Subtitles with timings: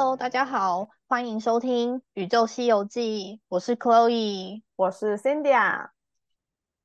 [0.00, 5.92] Hello，大家好，欢迎收听《宇宙西游记》，我是 Chloe，我是 Cindy 啊。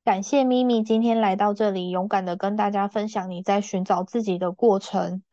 [0.03, 5.23] 感谢咪咪今天来到这里，勇敢的跟大家分享你在寻找自己的过程，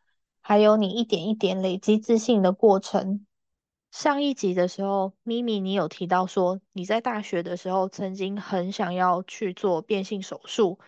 [0.41, 3.27] 还有你一点一点累积自信的过程。
[3.91, 10.79] 上一集的时候，咪咪你有提到说你在大学的时候曾经很想要去做变性手术，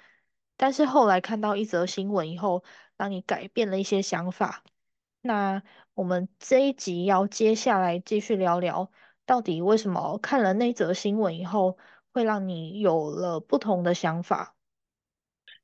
[0.57, 2.63] 但是后来看到一则新闻以后，
[2.97, 4.63] 让你改变了一些想法。
[5.27, 5.63] 那
[5.95, 8.91] 我们这一集要接下来继续聊聊，
[9.25, 11.79] 到底为什么看了那则新闻以后，
[12.13, 14.55] 会让你有了不同的想法？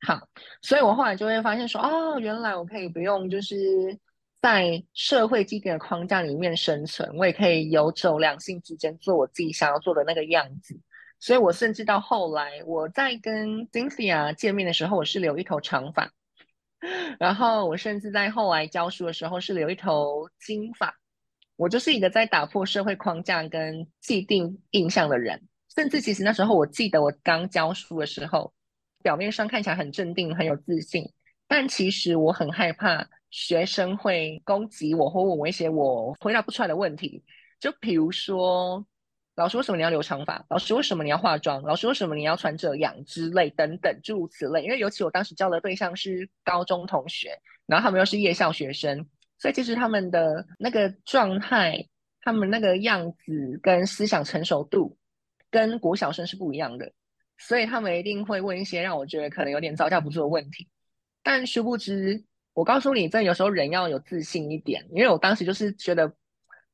[0.07, 0.29] 好，
[0.63, 3.99] 所以我后来就会发现说，哦，原来我可以不用就是。
[4.43, 10.81] 在社会既定的框架里面生存，我也可以游走两性之间，做我自己想要做的那个样子。
[11.19, 16.07] 所以我甚至到后来，我在跟 Cynthia 见面的时候，我是留一头长发；
[17.19, 20.95] 然后我甚至在后来教书的时候是留一头金发。
[21.57, 25.41] 我就是一个在打破社会框架跟既定印象的人。
[25.75, 28.53] 甚至其实那时候，我记得我刚教书的时候，
[29.03, 31.05] 表面上看起来很镇定、很有自信，
[31.47, 33.07] 但其实我很害怕。
[33.31, 37.23] 学生会攻击我或问我一些我回答不出来的问题，
[37.61, 38.85] 就比如说，
[39.37, 40.45] 老师为什么你要留长发？
[40.51, 41.63] 老师为什么你要化妆？
[41.63, 44.63] 老师为什么你要穿这样之类等等诸如此类。
[44.63, 49.07] 因为尤其我当时教的对象是高中同学，然后他们又是夜校学生，
[49.39, 51.83] 所以其实他们的那个状态、
[52.21, 54.97] 他们那个样子跟思想成熟度
[55.51, 56.93] 跟国小生是不一样的，
[57.39, 60.69] 所以他们一定会问一些让我觉得可能有点招架不住的问题，
[61.23, 62.25] 但殊不知。
[62.53, 66.13] 我告诉你，这有时候人要有自信一点，因为我当时就是觉得，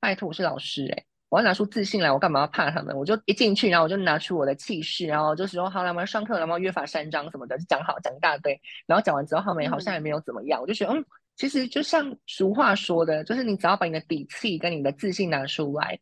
[0.01, 1.05] 拜托我是老师哎，
[1.37, 2.97] 我要拿出自信来，我干嘛要怕他们？
[2.97, 11.05] 我就一进去，然后我就拿出我的气势，然后就说好，了我们上课，然后约法三章什么的，讲好讲一大堆，然后讲完之后，他们好像也没有怎么样，我就觉得嗯，
[11.37, 16.01] 其实就像俗话说的，就是你只要把你的底气跟你的自信拿出来。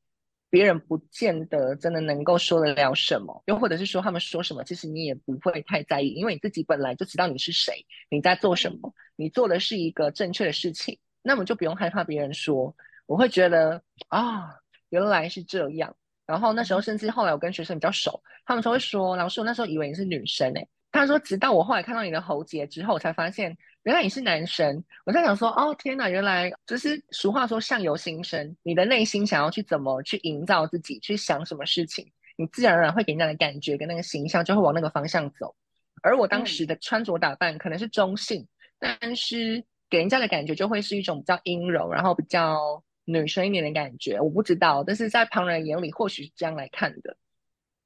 [0.50, 12.72] 别人不见得真的能够说得了什么，又或者是说他们说什么，其实你也不会太在意，因为你自己本来就知道你是谁，你在做什么，你做的是一个正确的事情，那么就不用害怕别人说。
[13.06, 14.54] 我会觉得啊，
[14.94, 15.92] 原来是这样。
[16.24, 20.68] 然后那时候甚至后来我跟学生比较熟，他们都会说，老师，我那时候以为你是女生诶。
[20.92, 23.56] 他说，直到我后来看到你的喉结之后，才发现。
[23.82, 35.54] 原来你是男生，我在想说，哦天哪，原来就是俗话说相由心生，你的内心想要去怎么去营造自己，去想什么事情，你自然而然会给人家的感觉跟那个形象就会往那个方向走。
[36.02, 38.46] 而我当时的穿着打扮可能是中性，
[38.78, 44.20] 但是给人家的感觉就会是一种比较阴柔，然后比较女生一点的感觉。
[44.20, 47.16] 我不知道，但是在旁人眼里或许是这样来看的。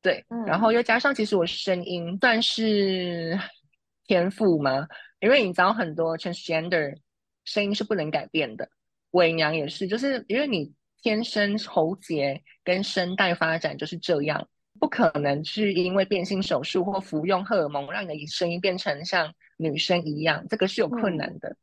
[0.00, 3.38] 对，然后又加上其实我声音算是
[4.06, 4.86] 天赋吗？
[5.20, 6.96] 因为你知道很多 transgender
[7.44, 8.70] 声音是不能改变的，
[9.10, 14.48] 伪娘也是，就是因为你天生喉结跟声带发展就是这样，
[14.78, 21.56] 不可能是因为变性手术或服用荷尔蒙让你的声音变成像女生一样，这个是有困难的。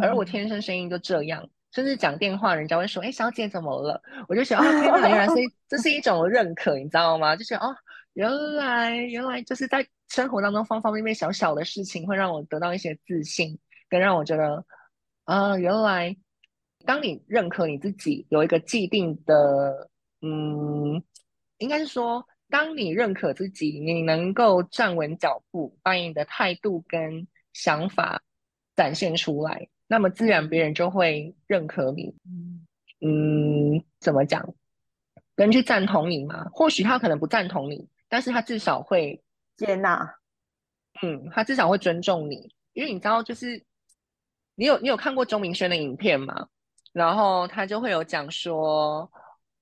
[0.00, 5.34] 而我天生声音就这样，甚至讲电话，人家会说：“哎，小姐怎么了？”我就想：“哦，天哪，原来是
[5.68, 7.74] 这是一种认可，你知道吗？”就觉得哦，
[8.14, 9.86] 原来原来就是在。
[10.10, 13.58] 生活当中方方面面小小的事情，会让我得到一些自信，
[13.90, 14.64] 更让我觉得，
[15.24, 16.16] 啊，原来
[16.86, 19.90] 当你认可你自己有一个既定的，
[20.22, 21.04] 嗯，
[21.58, 28.22] 应该是说，当你认可自己，你能够站稳脚步，把你的态度跟想法
[28.74, 32.14] 展现出来，那么自然别人就会认可你。
[33.00, 34.54] 嗯，怎么讲？
[35.34, 36.44] 人去赞同你嘛？
[36.52, 39.20] 或许他可能不赞同你，但是他至少会。
[39.56, 40.14] 接纳，
[41.02, 43.60] 嗯，他至少会尊重你，因为你知道，就是
[44.54, 46.46] 你有你有看过钟明轩的影片吗？
[46.92, 49.10] 然后他就会有讲说，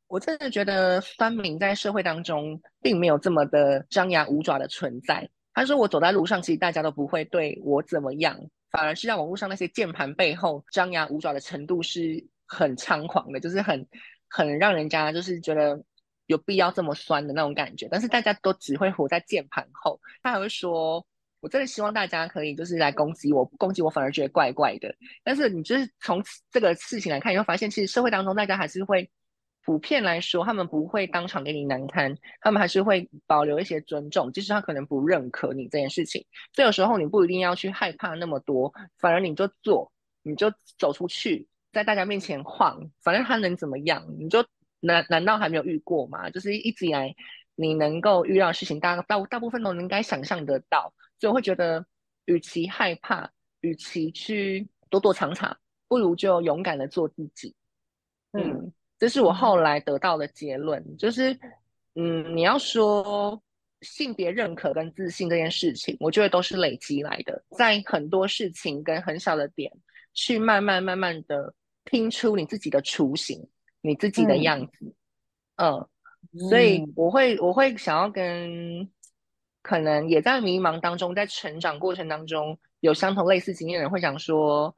[0.06, 5.26] 我真的觉得酸民在社会当中并没有这么的张牙舞爪的存在。
[5.54, 8.38] 他说我走在路上，其实大家都不会对我怎么样，
[8.76, 13.88] 反而是在网络上那些键盘背后张牙舞爪的程度是很猖狂的，就是很
[14.28, 15.82] 很让人家就是觉得。
[16.28, 20.00] 有必要这么酸的那种感觉，但是大家都只会活在键盘后。
[20.24, 21.06] 他还会说
[21.38, 26.20] ：“我真的希望大家可以就是来攻击我，攻击我反而觉得怪怪的。”但是你就是从
[26.50, 29.08] 这个事情来看，你会发现，其实社会当中大家还是会
[29.66, 36.24] 普遍来说，他们不会当场给你难堪，他们还是会保留一些尊重，即使他可能不认可你这件事情。
[36.54, 39.92] 所以有时候你不一定要去害怕那么多，反而你就做，
[40.22, 44.42] 你就走出去，在大家面前晃，反正他能怎么样，你就。
[44.80, 46.28] 难难道还没有遇过吗？
[46.30, 47.12] 就是一直以来
[47.56, 51.84] 你能够遇到的事情，大大大部分都应该想象得到，所以我会觉得，
[52.26, 53.32] 与其害怕，
[53.62, 55.56] 与其去躲躲藏藏，
[55.88, 57.56] 不如就勇敢的做自己。
[58.32, 61.38] 嗯，这是我后来得到的结论，就是
[61.94, 63.40] 嗯，你要说
[63.80, 69.72] 性别认可跟自信这件事情，我觉得都是累积来的，在很多事情跟很小的点
[70.14, 71.54] 去慢慢慢慢的
[71.84, 73.46] 拼出你自己的雏形，
[73.80, 74.94] 你自己的样子，
[75.56, 75.88] 嗯，
[76.48, 78.88] 所以我会我会想要跟。
[79.62, 84.72] 可能也在迷茫当中，在成长过程当中有相同类似经验的人会想说，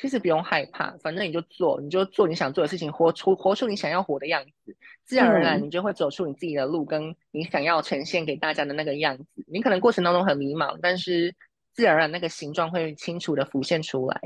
[0.00, 9.24] 其实不用害怕，反正你就做，你就做你想做的事情，活出活出你想要活的样子，自然而然你就会走出你自己的路，跟你想要呈现给大家的那个样子。
[9.46, 11.34] 你可能过程当中很迷茫，但是
[11.72, 14.20] 自然而然那个形状会清楚的浮现出来。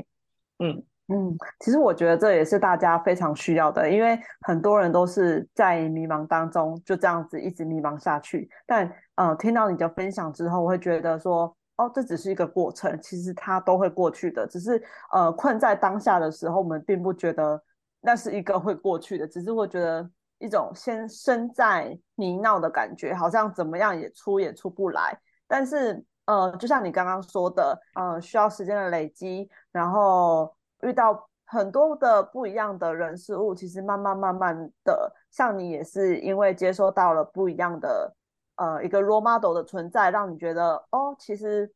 [0.59, 0.83] 嗯。
[1.07, 8.49] 嗯，其实我觉得这也是大家非常需要的，因为很多人都是在迷茫当中就这样子一直迷茫下去。
[8.65, 14.47] 但呃，听到你的分享之后，我会觉得说，哦，这只是一个过程，其实它都会过去的。
[14.47, 14.81] 只是
[15.11, 17.61] 呃，困在当下的时候，我们并不觉得
[18.01, 25.17] 那是一个会过去的，只是会觉得一种先身在泥淖的感觉，好像怎么样也出也出不来。
[25.47, 30.53] 但是呃，就像你刚刚说的，嗯，需要时间的累积，然后。
[30.81, 38.13] 遇到很多的不一样的人事物，其实慢慢慢慢的，像你也是因为接收到了不一样的
[38.55, 41.71] 呃一个 role model 的存在，让你觉得哦，其实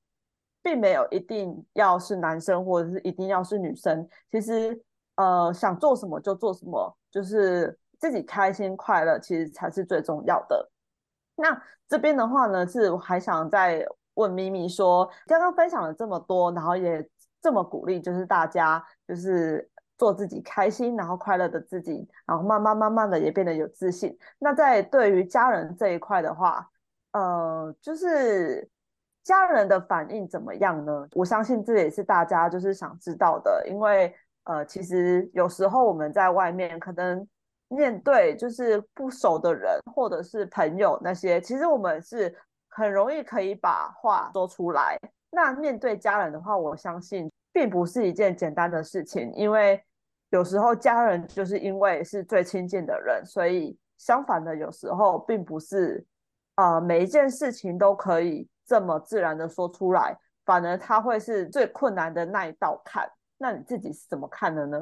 [0.61, 4.81] 并没有一定要是男生或者是一定要是女生，其实
[5.15, 10.69] 呃想做什么就做什么，就是自己开心快乐，其实才是最重要的。
[11.35, 13.85] 那这边的话呢，是我还想再
[14.15, 17.09] 问咪咪说，刚刚分享了这么多，然后也。
[17.41, 19.65] 这么鼓励，就是大家就是
[19.99, 24.17] 做自己开心，然后快乐的自己，然后慢慢慢慢的也变得有自信。
[24.39, 26.67] 那在对于家人这一块的话，
[27.11, 28.67] 呃，就是
[29.23, 31.07] 家人的反应怎么样呢？
[31.13, 34.15] 我相信这也是大家就是想知道的，因为
[34.45, 37.27] 呃，其实有时候我们在外面可能
[37.67, 42.33] 面对就是不熟的人或者是朋友那些，其实我们是
[42.69, 44.97] 很容易可以把话说出来。
[45.29, 49.79] 那面对家人的话，我相信并不是一件简单的事情，因为
[50.29, 56.05] 有时候家人就是因为是最亲近的人，所以相反的，有时候并不是
[56.55, 63.09] 啊每一件事情都可以这么自然的说出来，反而他会是最困难的那一道坎。
[63.37, 64.77] 那你自己是怎么看的呢？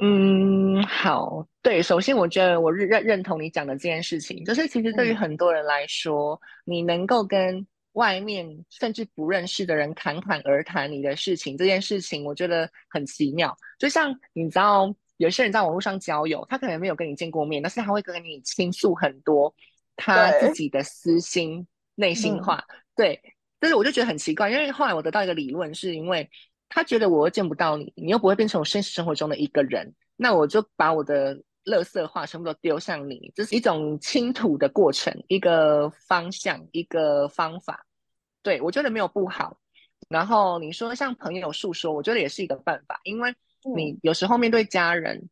[0.00, 13.56] 嗯，好，对，首先我觉得我认认同你讲的这件事情，就是其实对于很多人来说，你能够跟外面甚至不认识的人侃侃而谈你的事情，这件事情我觉得很奇妙。
[13.78, 19.54] 就像你知道，有些人在网络上交友，他可能没有跟你见过面，但是他会跟你倾诉很多
[19.96, 22.64] 他自己的私心、内心话。
[22.96, 23.20] 对，
[23.60, 26.28] 但是我就觉得很奇怪，因为后来我得到一个理论，是因为
[26.68, 37.86] 他觉得我又见不到你，你又不会变成我现实生活中的一个人，那我就把我的垃圾话全部都丢向你，这是一种倾吐的过程，一个方向，一个方法。
[38.42, 39.56] 对我觉得没有不好。
[40.08, 43.32] 然后你说向朋友诉说，我觉得也是一个办法，因为
[43.76, 45.30] 你有时候面对家人，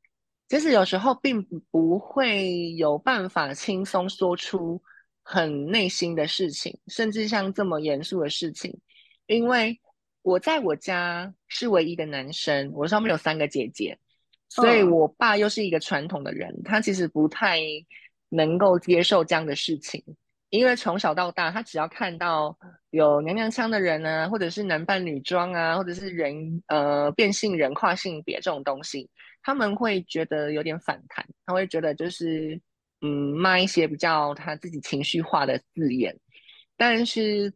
[0.49, 4.81] 其实有时候并不会有办法轻松说出
[5.25, 8.81] 很内心的事情，甚至像这么严肃的事情，
[9.27, 9.81] 因为
[10.23, 13.99] 我在我家是唯一的男生，我上面有三个姐姐。
[14.51, 17.61] 所以，我爸又是一个传统的人，他其实不太
[18.29, 20.03] 能够接受这样的事情，
[20.51, 22.59] 因为从小到大，他只要看到
[22.91, 29.09] 有娘娘腔的人啊，或者是男扮女装啊，或者是人呃变性人跨性别这种东西，
[29.41, 32.61] 他们会觉得有点反弹，他会觉得就是
[33.03, 36.19] 嗯骂一些比较他自己情绪化的字眼，
[36.77, 37.53] 但是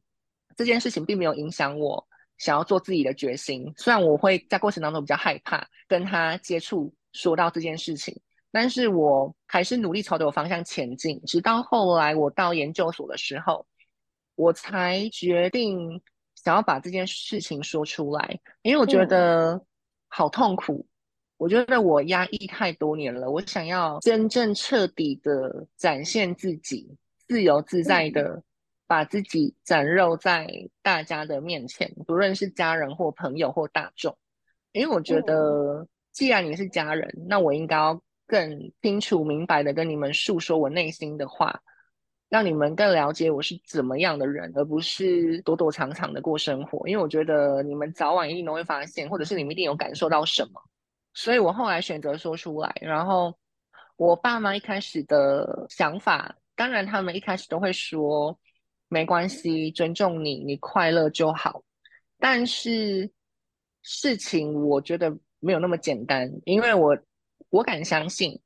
[0.56, 2.06] 这件事情并没有影响我。
[2.38, 11.20] 想要做自己的决心，虽然我会在过程当中比较害怕跟他接触，说到这件事情，但是我还是努力朝着我方向前进。
[11.24, 13.64] 直到后来我到研究所的时候，
[14.34, 16.02] 我才决定
[16.34, 19.64] 想要把这件事情说出来，因为我觉得
[20.08, 20.86] 好痛苦，
[21.36, 26.96] 我觉得我压抑太多年了，我想要真正彻底的展现自己，
[27.28, 28.42] 自由自在的。
[28.86, 30.46] 把自己展露在
[30.82, 34.16] 大家的面前，不论是家人或朋友或大众，
[34.72, 41.62] 因为我觉得，既然你是家人，那我应该要更清楚明白的跟你们诉说我内心的话，
[42.28, 46.86] 让你们更了解我是怎么样的人，而不是躲躲藏藏的过生活。
[46.86, 50.60] 因为我觉得你们早晚一定都会发现，或者是你们一定有感受到什么，
[51.14, 52.70] 所以我后来选择说出来。
[52.82, 53.34] 然后
[53.96, 58.38] 我爸妈一开始的想法，当然他们一开始都会说。
[58.88, 61.62] 没关系，尊重你，你快乐就好。
[62.18, 63.10] 但是
[63.82, 66.96] 事情我觉得没有那么简单，因为我
[67.50, 68.40] 我敢相信，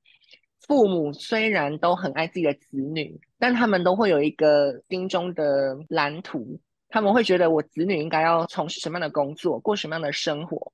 [0.66, 10.72] 父母虽然都很爱自己的子女，但他们都会有一个心中的蓝图，他们会觉得我子女应该要从事什么样的工作，过什么样的生活，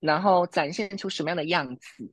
[0.00, 2.10] 然后展现出什么样的样子。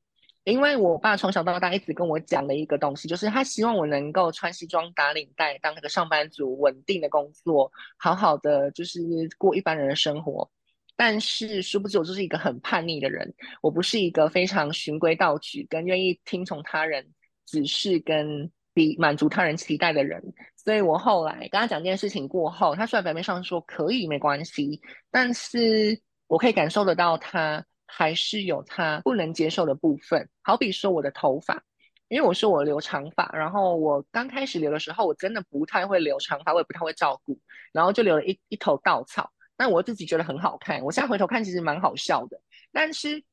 [0.48, 9.02] 因为我爸从小到大一直跟我讲的一个东西，就是他希望我能够穿西装打领带，当那个上班族，稳定的工作，好好的就是
[9.38, 10.50] 过一般人的生活。
[10.96, 17.06] 但是殊不知我就是一个很叛逆的人，我不是一个非常循规蹈矩、跟愿意听从他人
[17.46, 20.24] 指示跟比满足他人期待的人。
[20.56, 24.80] 所以我后来跟他讲这件事情过后，他虽然表面上说可以没关系，
[25.12, 27.66] 但是我可以感受得到他。
[27.88, 31.64] 还是有他不能接受的部分，好比说我的头发，
[32.10, 37.40] 因为我说我留长发，然后我刚开始留的时候，我真的不太会留长发，我也不太会照顾，
[37.72, 42.40] 然后就留了一一头稻草，但我自己觉得很好看，我现在回头看其实蛮好笑的，
[42.72, 43.24] 但是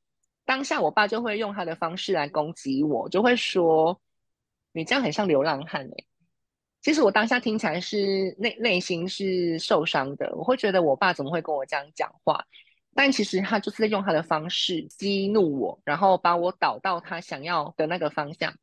[0.44, 4.00] 当下我爸就会用他的方式来攻击我，就会说
[4.72, 6.04] 你这样很像流浪汉哎，
[6.80, 12.44] 其实我当下听起来是内内心是受伤的，我会觉得我爸怎么会跟我这样讲话。
[12.94, 18.54] 但其实他就是在用他的方式激怒我，然后把我导到他想要的那个方向，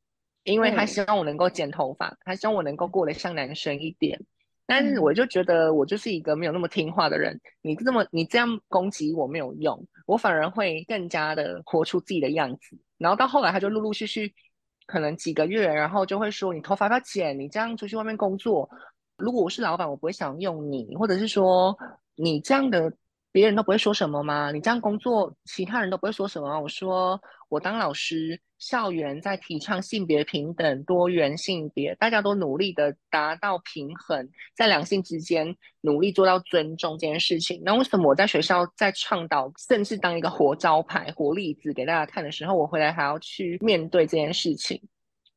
[0.43, 4.19] 因为他希望我能够剪头发，他希望我能够过得像男生一点。
[4.65, 12.79] 但是我就觉得我就是一个没有那么听话的人，你这么你这样攻击我没有用，我反而会更加的活出自己的样子。
[12.97, 14.33] 然后到后来他就陆陆续续，
[14.85, 18.69] 可能几个月，然后就会说你头发要剪，你这样出去外面工作，
[19.17, 21.77] 如果我是老板，我不会想用你，或者是说
[22.15, 22.93] 你这样的。
[23.31, 24.51] 别人都不会说什么吗？
[24.51, 26.59] 你这样工作，其他人都不会说什么？
[26.59, 37.61] 我说我当老师，校园在提倡性别平等、多元性别，大家都努力的达到平衡，在两性之间努力做到尊重这件事情。
[37.63, 44.81] 那为什么我在学校在倡导，甚至当一个活招牌、活例子给大家看的时候，我回来还要去面对这件事情？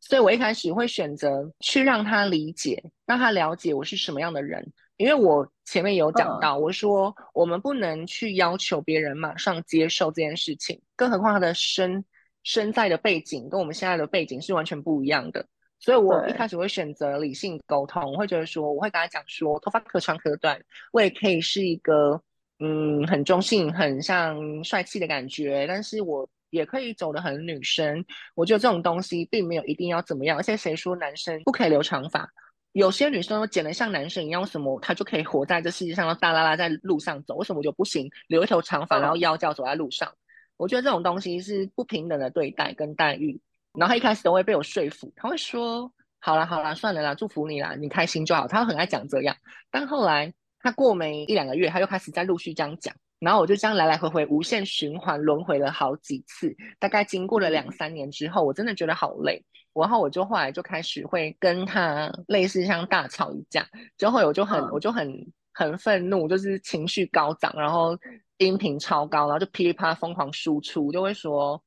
[0.00, 4.72] 所以我一开始会选择去让他理解，让他了解我是什么样的人。
[4.96, 12.04] 因为我前面有讲到，我说我们不能去要求别人马上接受这件事情，更何况他的身
[12.42, 15.44] 身在的背景跟我们现在的背景是完全不一样的。
[15.80, 20.58] 所以我一开始会选择理性沟通，我会觉得说，我会跟他讲说，头发可长可短，
[20.92, 22.20] 我也可以是一个
[22.60, 28.02] 嗯很中性、很像帅气的感觉，但是我也可以走得很女生。
[28.34, 32.26] 我觉得这种东西并没有一定要怎么样，而且谁说男生不可以留长发？
[32.74, 37.36] 有些女生剪得像男生一样，什么她就可以活在这世界上，大拉拉在路上走？
[37.36, 38.10] 为什么就不行？
[38.26, 40.12] 留一头长发，然后腰脚走在路上？
[40.58, 43.40] 我觉得这种东西是不平等的对待跟待遇。
[43.78, 45.88] 然后一开始都会被我说服，他会说
[46.18, 49.36] ：“好啦好啦，算了啦，祝福你啦，你开心就好。”他很爱讲这样。
[49.70, 52.92] 但后来他过没一两个月，他又开始在陆续这样讲。
[53.20, 59.44] 然后我就这样来来回回无限循环轮回了好几次，大概经过了两三年之后，我真的觉得好累。
[59.80, 63.66] 然后我就后来就开始会跟他类似像大吵一架，
[63.96, 65.12] 之后我就很我就很
[65.52, 67.98] 很愤怒，就是情绪高涨，然后
[68.38, 71.62] 音频超高，然后就噼里啪啦疯狂输出，就会说。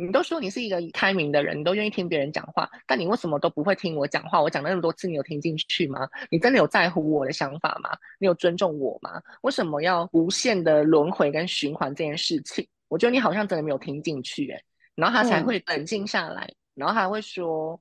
[0.00, 4.40] 你都说你是一个开明的人，你都愿意听别人讲话，但你为什么都不会听我讲话？
[4.40, 6.08] 我讲了那么多次，你有听进去吗？
[6.30, 7.90] 你真的有在乎我的想法吗？
[8.20, 9.20] 你有尊重我吗？
[9.42, 12.64] 为什么要无限的轮回跟循环这件事情？
[12.86, 14.62] 我觉得你好像真的没有听进去，哎，
[14.94, 16.48] 然后他才会冷静下来，
[16.78, 17.80] 然后还会说，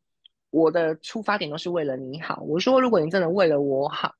[0.49, 2.41] 我的出发点都是为了你好。
[2.41, 4.13] 我说，如果你真的为了我好，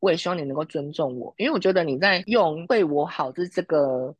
[0.00, 4.14] 我也希望你能够尊重我，因为我觉得你在用为我好的这个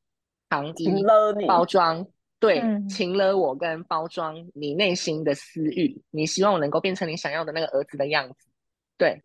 [0.50, 1.04] 行义
[1.46, 2.06] 包装。
[2.38, 8.46] 对，请了我跟包装你内心的私欲，你希望我能够变成你想要的那个儿子的样子。
[8.98, 9.22] 对，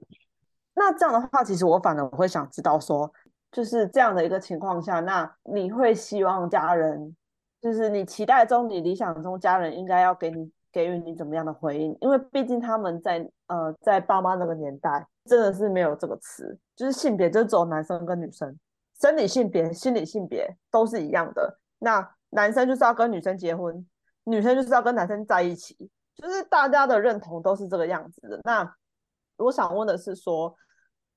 [0.74, 3.12] 那这样的话，其实我反而我会想知道说，
[3.52, 7.14] 就是这样的一个情况下，那你会希望家人，
[7.62, 11.98] 就是你期待中、你理想中家人应该要给你给予你怎么样的回应？
[12.02, 18.58] 因为毕竟他们在呃在爸妈那个年代，真的是没有这个词，就是性别就只有男生跟女生，
[19.00, 21.60] 生理性别、心理性别都是一样的。
[21.80, 23.86] 那男生就是要跟女生结婚，
[24.24, 25.76] 女生就是要跟男生在一起，
[26.16, 28.40] 就是大家的认同都是这个样子的。
[28.44, 28.76] 那
[29.38, 30.56] 我想问的是，说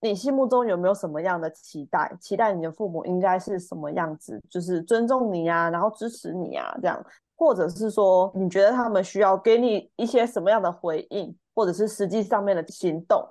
[0.01, 2.11] 你心目中有没有什么样的期待？
[2.21, 4.41] 期待你的父母应该是什么样子？
[4.51, 13.27] 就是尊重你啊，然后支持你啊，这样，或者是说你觉得他们需要给你一些什么样的回应，或者是实际上面的行动，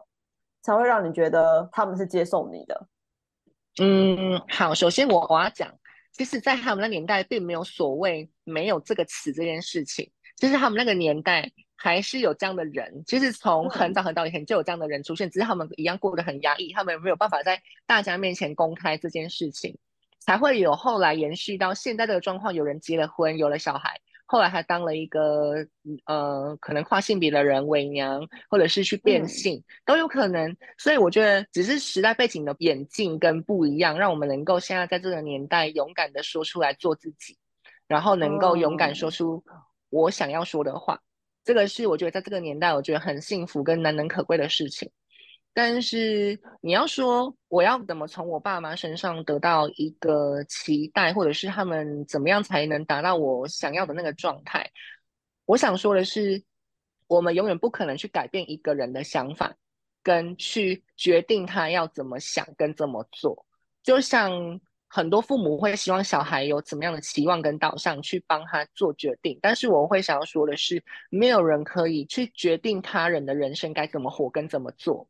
[0.62, 2.88] 才会让你觉得他们是接受你的？
[3.82, 5.74] 嗯，好，首先我我要讲。
[6.12, 10.12] 其实，在他们那年代，并没有所谓没有这个词这件事情。
[10.38, 13.04] 就是他们那个年代还是有这样的人。
[13.08, 19.76] 其实从很早很早以前就有这样的人出现，只是他们一样过得很压抑，他们没有办法在大家面前公开这件事情，
[20.26, 22.54] 才会有后来延续到现在这个状况。
[22.54, 25.56] 有人结了婚，有了小孩，后来还当了一个
[26.06, 30.56] 呃，可能跨性别的人伪娘，或者是去变性都有可能。
[30.78, 37.38] 所以我觉得，只是时代背景的演进跟不一样，让我们能够现在在这个年代勇敢的说出来做自己，
[37.88, 39.44] 然后能够勇敢说出
[39.90, 41.00] 我想要说的话。
[41.44, 44.90] 这个是我觉得在这个年代，我觉得很幸福跟难能可贵的事情。
[45.56, 54.68] 但是你要说我要怎么从我爸妈身上得到一个期待，或者是他们怎么样才能达到我想要的那个状态？
[55.46, 56.44] 我想说的是，
[57.08, 59.54] 我们永远不可能去改变一个人的想法，
[60.02, 63.46] 跟去决定他要怎么想跟怎么做。
[63.84, 75.08] 就像很多父母会希望小孩有怎么样的期望跟导向去帮他做决定，但是我会想要说的是，没有人可以去决定他人的人生该怎么活跟怎么做。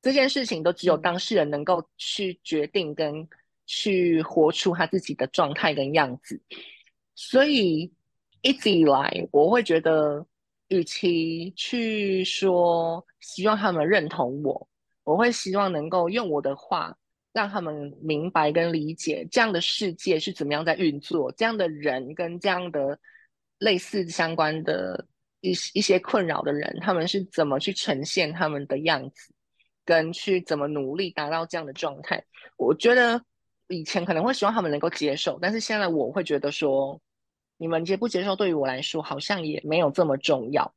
[0.00, 3.28] 这件事情都只有当事人能够去决定跟
[3.66, 6.40] 去活出他自己的状态跟样子，
[7.14, 7.92] 所以
[8.42, 10.24] 一直以来我会觉得，
[10.68, 14.68] 与其去说希望他们认同我，
[15.04, 16.96] 我会希望能够用我的话
[17.32, 22.98] 让他们明白跟理解这样的世界是怎么样在运作，这样的人跟这样的
[23.58, 25.06] 类似相关的
[25.40, 29.34] 一一些困扰的人，他们是怎么去呈现他们的样子。
[29.88, 32.22] 跟去怎么努力达到这样的状态，
[32.58, 33.18] 我觉得
[33.68, 37.00] 以前可能会希望他们能够接受，但是现在我会觉得说，
[37.56, 40.70] 你们接不接受对于我来说好像也没有这么重要，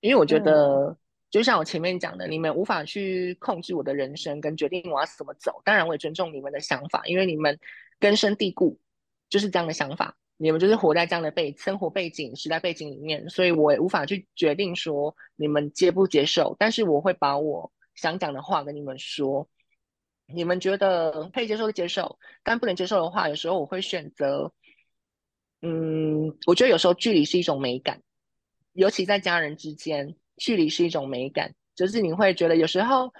[0.00, 0.96] 因为我觉得
[1.30, 7.56] 就像我前面讲的，你们无法去控制我的人生跟决定我要怎么走，当然我也尊重你们的想法，因为你们
[8.00, 8.76] 根深蒂固
[9.30, 17.70] 就是这样的想法，你们就是活在这样的背生活背景、时代背景里面，所以我也无法去决定说你们接不接受，但是我会把我。
[17.98, 19.48] 想讲的话跟你们说，
[20.26, 24.52] 你们觉得可以接受就接受，但不能接受的话，有时候我会选择，
[25.62, 28.00] 嗯，我觉得有时候距离是一种美感，
[28.72, 33.12] 尤其在家人之间，距离是一种美感，就是你会觉得有时候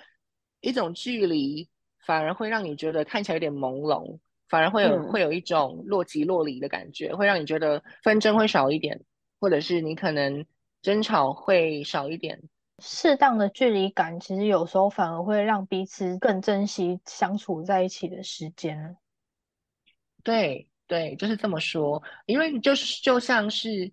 [0.60, 1.68] 一种距离
[2.06, 9.02] 反而会让你觉得看起来有点朦胧，反而会有会有一种若即若离的感觉，会让你觉得纷争会少一点，
[9.40, 10.46] 或者是你可能
[10.82, 12.40] 争吵会少一点。
[12.80, 18.96] 适当的距离感，其实有时候反而会让彼此更珍惜相处在一起的时间。
[20.22, 22.02] 对对，就是这么说。
[22.26, 23.92] 因为就是就像是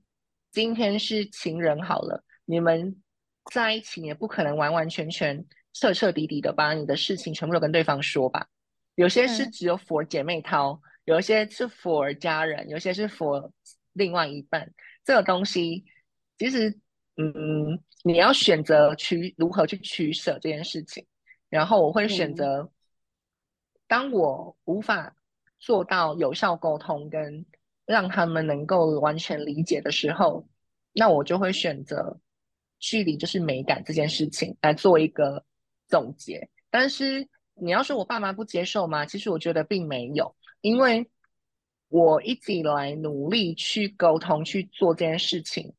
[0.52, 3.02] 今天是情人好了，你们
[3.52, 5.43] 在一起也不可能完完全全
[5.74, 8.48] 彻彻底底的把你的事情全部都跟对方说吧。
[8.93, 13.52] 有些是只有 for 姐妹淘，有些是 for 家人，有些是 for
[13.93, 14.71] 另外一半。
[15.04, 15.86] 这个东西
[16.38, 16.80] 其实。
[17.17, 21.06] 嗯，你要选择取如何去取舍这件事情，
[21.49, 22.69] 然后我会选择，
[23.88, 25.15] 当我无法
[25.58, 27.45] 做到有效沟通跟
[27.86, 30.45] 让他们能够完全理解的时候，
[30.91, 32.19] 那我就会选择
[32.80, 35.45] 距离就是美感这件事情来做一个
[35.88, 36.49] 总结。
[36.69, 39.06] 但是你要说我爸妈不接受吗？
[39.06, 41.10] 其实我觉得并没有，因为
[41.88, 45.73] 我一直以来努力去沟通去做这件事情。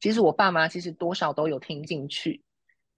[0.00, 2.42] 其实我爸妈其实多少都有听进去，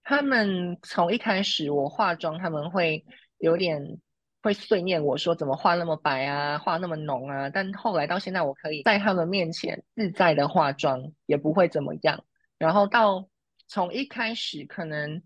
[0.03, 3.05] 他们从一开始我化妆，他们会
[3.39, 3.99] 有点
[4.43, 7.49] 会碎念我说怎么画那么白啊，画那么浓啊。
[7.49, 12.23] 但后来到现在，我可以在他们面前自在的化妆，也不会怎么样。
[12.59, 13.27] 然后到
[13.67, 15.23] 从一开始可能，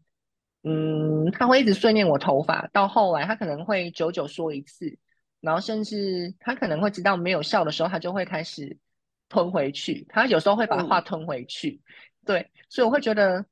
[0.62, 4.96] 嗯，他会一直碎念我头发，到后来他可能会久久说一次，
[5.40, 8.78] 然后甚至他可能会知道没有笑的时候，他就会开始。
[9.34, 11.80] 吞回去，他有时候会把话吞回去，
[12.24, 13.44] 对，所以我会觉得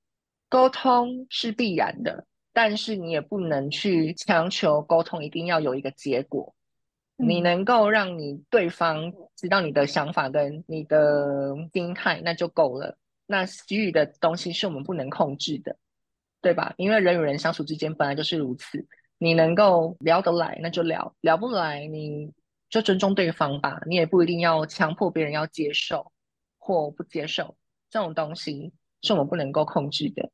[0.49, 6.55] 沟通是必然的，但是你也不能去强求沟通一定要有一个结果。
[7.16, 12.97] 你能够让你对方知道你的想法跟你的心态，那就够了。
[13.27, 15.77] 那其余的东西是我们不能控制的，
[16.40, 16.73] 对吧？
[16.77, 18.87] 因为人与人相处之间本来就是如此，
[19.18, 22.33] 你能够聊得来，那就聊；聊不来，你。
[22.72, 26.11] 就尊重对方吧，你也不一定要强迫别人要接受
[26.58, 27.54] 或不接受，
[27.90, 30.30] 这种东西是我们不能够控制的。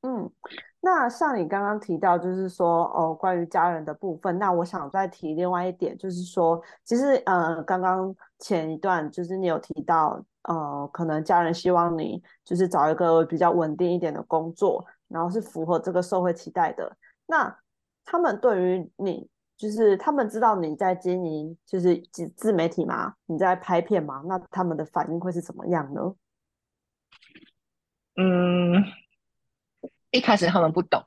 [0.00, 0.32] 嗯，
[0.80, 16.96] 那像你刚刚提到，就是说哦，关于家人的部分，那我想再提另外一点，就是说，其实呃，刚刚前一段就是你有提到，呃，可能家人希望你就是找一个比较稳定一点的工作，然后是符合这个社会期待的。
[17.26, 17.54] 那
[18.06, 19.28] 他们对于你。
[19.58, 26.14] 就是他们知道你在经营，就是自自媒体嘛，你在拍片嘛，那他们的反应会是怎么样呢？
[28.16, 28.84] 嗯，
[30.12, 31.02] 一开始他们不懂，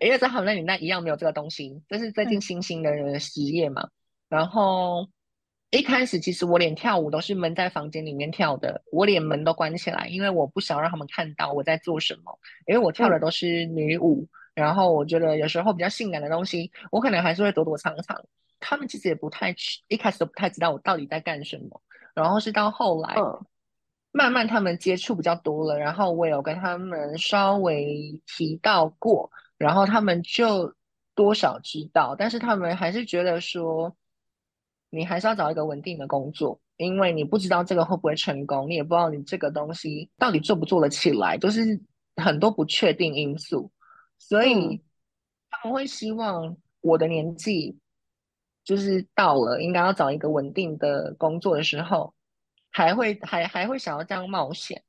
[0.00, 3.88] 因为在他们那里那一样没有这个东西，这是最近新兴的实业嘛。
[4.28, 5.08] 然后
[5.70, 12.38] 一开始其实我连跳舞都是闷在房间里面跳的，我连门都关起来，因为我不想让他们看到我在做什么。
[12.66, 18.24] 因为我跳的都是女舞，然后我觉得有时候比较性感的东西，我可能还是会躲躲藏藏。
[18.60, 19.54] 他们其实也不太
[19.88, 21.80] 一开始都不太知道我到底在干什么。
[22.14, 23.14] 然后是到后来，
[24.12, 30.72] 慢慢他们接触比较多了，然后我有跟他们稍微提到过，然后他们就
[31.14, 33.94] 多少知道，但是他们还是觉得说。
[34.90, 41.60] 你还是要找一个稳定的工作，因为你不知道这个会不会成功，你也不知道你这个东西到底做不做得起来，都是
[42.14, 43.68] 很多不确定因素。
[44.28, 44.82] 所以
[45.50, 47.78] 他们会希望我的年纪
[48.64, 52.14] 就是到了应该要找一个稳定的工作的时候，
[52.70, 54.82] 还会还还会想要这样冒险，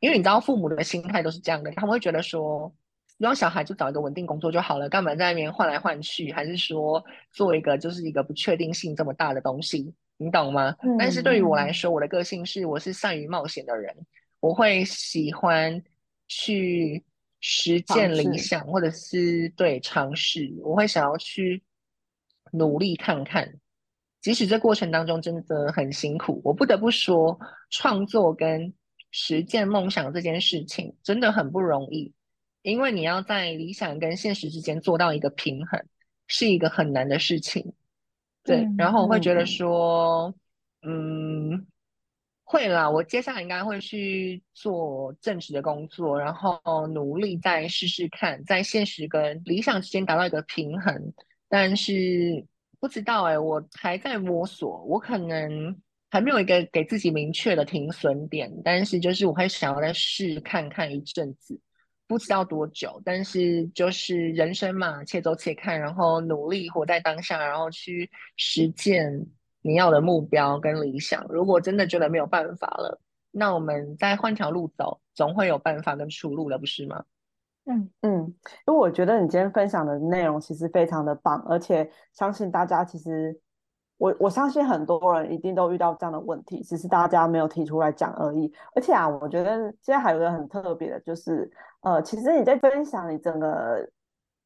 [0.00, 2.72] 因为你知道父母的心态都是这样的，他们会觉得说。
[3.18, 6.30] 让小孩就找一个稳定工作就好了，干嘛在那边换来换去？
[6.30, 9.90] 还是说做一个就是一个不确定性这么大的东西？
[10.18, 10.76] 你懂吗？
[10.98, 13.96] 但是对于我来说，我的个性是我是善于冒险的人，
[14.38, 15.82] 我会喜欢
[16.28, 17.02] 去
[17.40, 21.62] 实践理想，或者是对尝试，我会想要去
[22.52, 23.54] 努力看看，
[24.20, 26.40] 即使这过程当中真的很辛苦。
[26.44, 27.38] 我不得不说，
[27.70, 28.72] 创作跟
[29.10, 32.12] 实践梦想这件事情真的很不容易。
[32.62, 35.80] 因为你要在理想跟现实之间做到一个平衡，
[36.26, 37.74] 是一个很难的事情。
[38.42, 40.34] 对，然后我会觉得说，
[40.82, 41.64] 嗯，
[42.48, 51.12] 会啦，我接下来应该会去做正职的工作，然后努力再试试看，在现实跟理想之间达到一个平衡。
[51.48, 52.46] 但是
[52.78, 55.76] 不知道哎，我还在摸索，我可能
[56.08, 61.60] 还没有一个给自己明确的停损点，但是就是我会想要再试看看一阵子。
[62.06, 69.26] 不知道多久，但是就是人生嘛，且走且看，然后努力活在当下，然后去实践
[69.66, 71.26] 你要的目标跟理想。
[71.28, 73.00] 如果真的觉得没有办法了，
[73.32, 77.04] 那我们再换条路走，总会有办法跟出路的，不是吗？
[77.64, 78.34] 嗯嗯，
[78.66, 83.40] 因为我觉得你今天分享的内容其实非常的棒，而且相信大家其实。
[83.98, 88.52] 我我相信很多人一定都遇到这样的问题，只是大家没有提出来讲而已。
[88.74, 91.50] 而且啊，我觉得现在还有一个很特别的，就是
[91.80, 93.90] 呃，其实你在分享你整个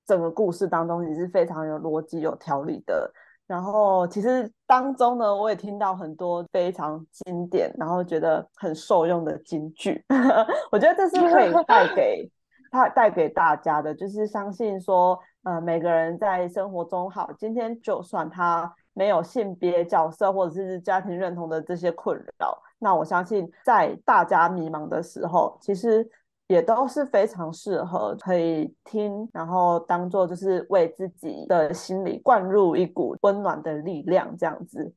[0.06, 3.12] 整个故事当中，你是非常有逻辑、有条理的。
[3.50, 10.04] 然后其实当中呢，我也听到很多非常经典，然后觉得很受用的金句。
[10.70, 12.30] 我觉得这是可以带 给
[12.70, 18.72] 他带给大家的，就是相信说，呃，每个人在生活中，好，今天就算他。
[18.92, 26.06] 没有性别角色或者是家庭认同的这些困扰，那我相信在大家迷茫的时候，其实
[26.50, 34.92] 也都是非常适合可以听，然后当做就是为自己的心里灌入一股温暖的力量，这样子。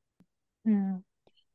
[0.64, 1.04] 嗯，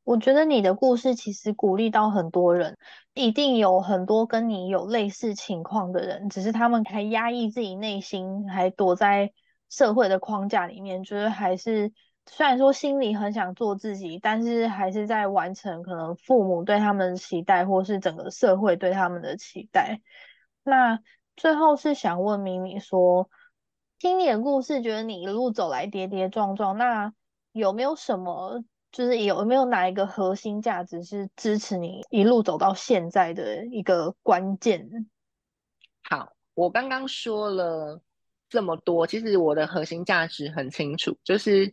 [0.05, 2.77] 我觉得你的故事其实鼓励到很多人，
[3.13, 9.33] 一定有很多跟你有类似情况的人，只是他们还压抑自己内心，还躲在
[9.69, 11.93] 社会的框架里面，就是还是。
[12.31, 20.01] 虽然说心里很想做自己，但是还是在完成可能父母对他们的期待，或是整个社会对他们的期待。
[20.63, 21.01] 那
[21.37, 23.31] 最后是想问米米说，
[23.99, 27.13] 听你的故事，觉得你一路走来跌跌撞撞，那
[27.53, 28.63] 有没有什么，
[28.93, 35.09] 就是有没有哪一个核心价值是支持你一路走到现在的一个关键？
[36.03, 38.03] 好，我刚刚说了
[38.51, 41.73] 这么多，其实我的核心价值很清楚，就是。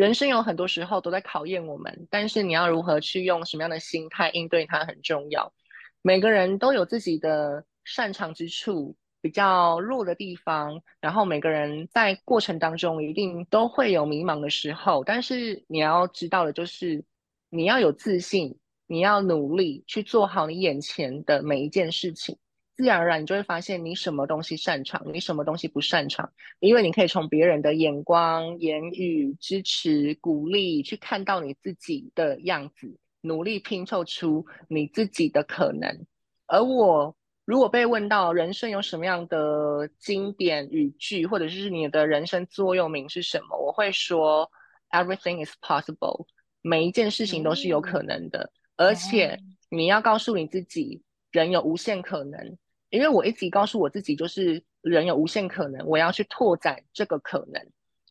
[0.00, 5.52] 人生有很多时候都在考验我们，但是你要如何去用什么样的心态应对它很重要。
[6.00, 15.04] 每个人都有自己的擅长之处，比较弱的地方，然后每个人在过程当中一定都会有迷茫的时候。
[15.04, 17.04] 但是你要知道的就是，
[17.50, 22.34] 你要有自信，你要努力去做好你眼前的每一件事情。
[22.80, 36.06] 自然而然，你就会发现你什么东西擅长，你什么东西不擅长，因为你可以从别人的眼光、言语、支持、鼓励，去看到你自己的样子，努力拼凑出你自己的可能。
[36.46, 37.14] 而我
[37.44, 44.50] 如果被问到人生有什么样的经典语句，或者是你的人生座右铭是什么，我会说
[44.88, 46.24] ：Everything is possible，
[46.62, 49.38] 每一件事情都是有可能的，而且
[49.68, 52.56] 你要告诉你自己，人有无限可能。
[52.90, 57.64] 因为我一直告诉我自己，就是人有无限可能，我要去拓展这个可能。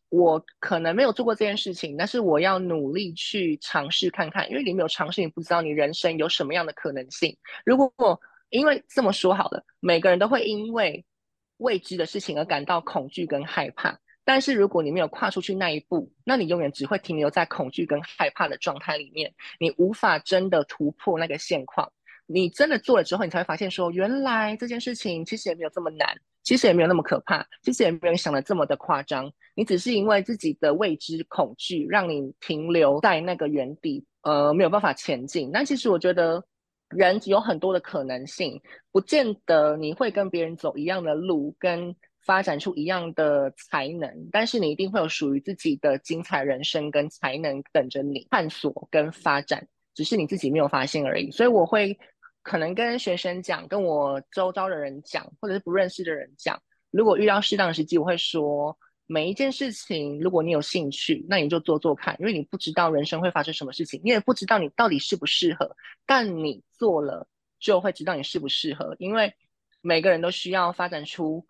[0.08, 4.50] 我可能没有做过这件事情，但是我要努力去尝试看看。
[4.50, 7.36] 因为你没有尝试，你不知道你人生有什么样的可能性。
[7.64, 11.04] 如果因为这么说好了，每个人都会因为
[11.58, 14.00] 未知的事情而感到恐惧跟害怕。
[14.24, 21.92] 但是如果你没有跨出去那一步，那你永远只会停留在恐惧跟害怕的状态里面，你无法真的突破那个现况。
[22.32, 26.08] 你真的做了之后，你才会发现说，原来这件事情其实也没有这么难，
[26.44, 29.28] 其实也没有那么可怕，其实也没有想的这么的夸张。
[29.56, 35.50] 你只是因为自己的未知恐惧，让你停留在那个原地，呃，没有办法前进。
[35.52, 36.40] 那其实我觉得，
[36.90, 38.60] 人有很多的可能性，
[38.92, 41.92] 不见得你会跟别人走一样的路，跟
[42.24, 49.66] 发展出一样的才能，但是你一定会有属于自己的精彩人生跟才能等着你探索跟发展，
[49.96, 51.28] 只是你自己没有发现而已。
[51.32, 51.98] 所以我会。
[52.42, 56.60] 可能跟学生讲，跟我周遭的人讲，或者是不认识的人讲。
[56.90, 58.76] 如果遇到适当的时机，我会说，
[59.06, 65.76] 每一件事情，如果你有兴趣，那你就做做看，因为你不知道人生会发生什么事情，你也不知道你到底适不适合。
[66.06, 69.32] 但你做了，就会知道你适不适合，因为
[69.82, 71.46] 每个人都需要发展出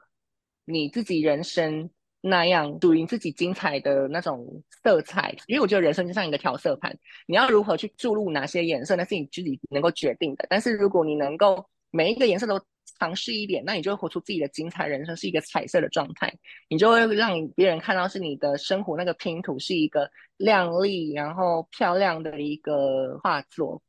[0.64, 1.90] 你自己人生。
[2.20, 6.94] 那样属于自己精彩的那种色彩，因为我觉得人生就像一个调色盘，
[7.26, 10.46] 你要如何去注入哪些颜色，那是你自己能够决定的。
[10.50, 12.60] 但是如果你能够每一个颜色都
[12.98, 16.30] 尝试一点，那你就会活出自己的精彩人生，是一个彩色的状态，
[16.68, 23.82] 你就会让别人看到是你的生活那个拼图是一个亮丽然后漂亮的一个画作。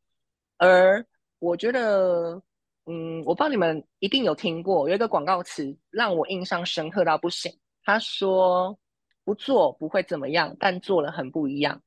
[0.57, 1.05] 而
[1.39, 2.41] 我觉得，
[2.85, 7.51] 嗯，我不知道你们一定有听过有一个广告词让我印象深刻到不行。
[7.83, 8.77] 他说
[9.25, 11.81] ：“不做不会怎么样，但做了很不一样。”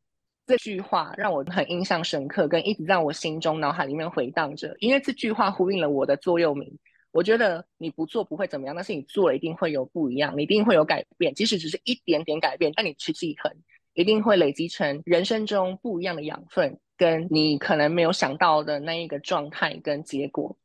[0.47, 4.77] 这句话让我很印象深刻，跟一直在我心中、脑海里面回荡着。
[4.79, 6.79] 因为这句话呼应了我的座右铭。
[7.13, 11.33] 我觉得你不做不会怎么样，但是你做了一定会有不一样，你一定会有改变。
[11.33, 13.51] 即使只是一点点改变，但你持之以恒，
[13.95, 20.57] 一定会累积成人生中不一样的养分，跟你可能没有想到的那一个状态跟结果。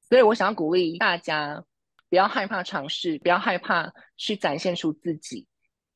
[0.00, 1.64] 所以我想要鼓励大家。
[2.10, 5.46] 不要害怕尝试，不要害怕去展现出自己，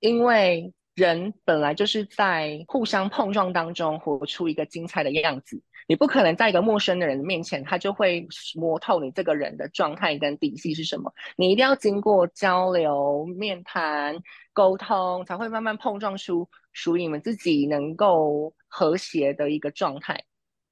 [0.01, 5.63] 因为人本来就是在互相碰撞当中活出一个精彩的样子。
[5.89, 11.13] 你不可能在一个陌生的人面前，他就会摸透你这个人的状态跟底细是什么。
[11.37, 14.17] 你一定要经过交流、面谈、
[14.53, 20.23] 沟通，才会慢慢碰撞出属于你们自己能够和谐的一个状态。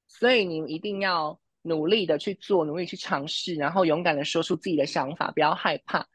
[0.07, 1.39] 所以你一定要。
[1.63, 6.05] 努力的去做，努力去尝试，然后勇敢的说出自己的想法，不要害怕，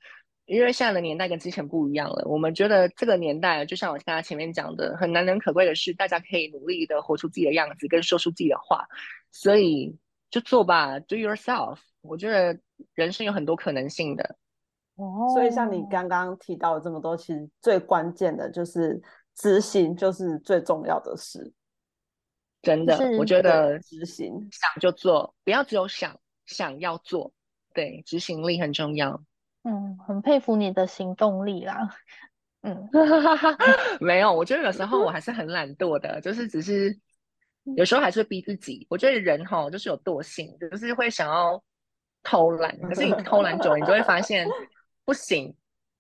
[0.45, 2.25] 因为现在的年代跟之前不一样了。
[2.27, 8.87] 我们觉得这个年代，就像我刚才前面讲的，很难能可贵的是，大家可以努力的活出自己的样子，跟说出自己的话。
[9.31, 9.97] 所以
[10.31, 11.79] 就做吧，Do yourself。
[12.01, 12.59] 我觉得
[12.95, 14.37] 人生有很多可能性的。
[14.97, 19.01] 哦，所以像你刚刚提到这么多，其实最关键的就是
[19.35, 21.53] 执行，就是最重要的事。
[22.67, 27.33] 真的，我觉得执行想就做，不要只有想，想要做，
[27.73, 29.23] 对，执行力很重要。
[29.63, 31.89] 嗯，很佩服你的行动力啦。
[32.63, 32.89] 嗯，
[34.01, 36.99] 没有，我觉得有时候我还是很懒惰的，就是只是
[37.77, 38.85] 有时候还是会逼自己。
[38.91, 41.63] 我觉得人哈就是有惰性，就是会想要
[42.25, 44.45] 偷懒，可是你偷懒久了，你就会发现
[45.05, 45.55] 不行，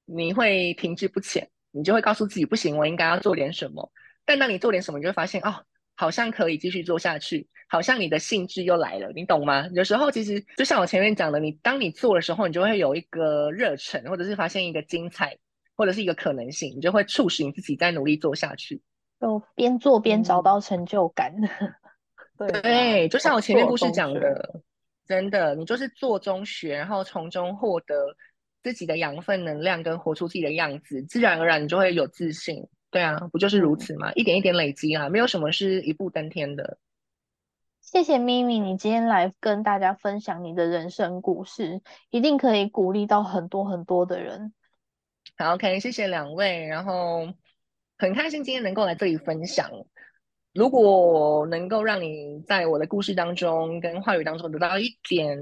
[0.05, 3.89] 你会停滞不前，你就会告诉自己不行，我应该要做点什么。
[4.25, 5.65] 但当你做点什么，你就会发现哦。
[5.97, 9.67] 好像可以继续做下去，好像你的兴致又来了，你懂吗？
[9.73, 15.37] 有时候其实就像我前面讲的，你当你做的时候，你就会有一个热忱，或者是发现一个精彩，
[15.75, 18.81] 或者是一个可能性，你就会促使你自己再努力做下去。
[19.19, 21.35] 就边做边找到成就感。
[22.37, 24.61] 对，就像我前面故事讲的，
[25.07, 28.15] 真的，你就是做中学，然后从中获得
[28.63, 32.63] 自己的养分、能量，跟活出自己的样子，自然而然你就会有自信。
[32.91, 34.13] 对啊，不就是如此吗？
[34.13, 36.79] 一点一点累积啊，没有什么是一步登天的。
[37.83, 44.53] 谢谢咪咪，你今天来跟大家分享你的人生故事，一定可以鼓励到很多很多的人。
[45.37, 47.29] 好，OK，谢谢两位，然后
[47.99, 49.71] 很开心今天能够来这里分享。
[50.55, 55.39] 如果能够让你在我的故事当中跟话语当中得到一点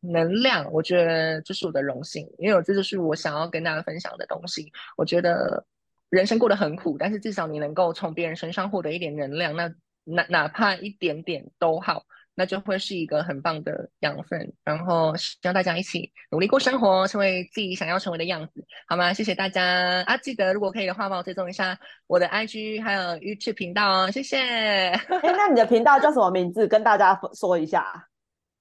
[0.00, 4.72] 能量，我觉得这是我的荣幸，因为这就是我想要跟大家分享的东西。
[4.96, 5.66] 我觉得。
[6.14, 9.68] 人生过得很苦，但是至少你能够从别人身上获得一点能量，那
[10.04, 12.04] 哪哪怕一点点都好，
[12.36, 14.52] 那就会是一个很棒的养分。
[14.64, 19.12] 然后希望大家一起努力过生活，成为自己想要成为的样子，好吗？
[19.12, 19.64] 谢谢大家
[20.06, 20.16] 啊！
[20.18, 24.36] 记得如果可以的话，帮我追踪一下我的 IG 还有 YouTube 频道哦，谢谢。
[24.38, 26.68] 哎，那你的频道叫什么名字？
[26.68, 28.08] 跟大家说一下。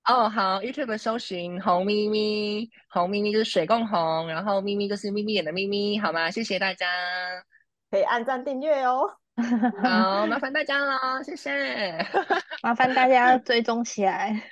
[0.05, 6.29] 哦，好，YouTube 搜寻红咪咪，红咪咪就是水共红，然后咪咪就是咪咪眼的咪咪，好吗？
[6.29, 6.85] 谢谢大家，
[7.89, 9.09] 可以按赞订阅哦。
[9.81, 12.05] 好， 麻烦大家了，谢谢，
[12.61, 14.43] 麻烦大家追踪起来。